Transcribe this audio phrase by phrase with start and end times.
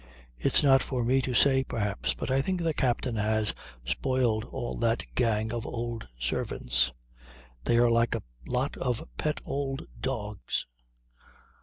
[0.35, 3.53] It's not for me to say, perhaps, but I think the captain has
[3.85, 6.91] spoiled all that gang of old servants.
[7.65, 10.65] They are like a lot of pet old dogs.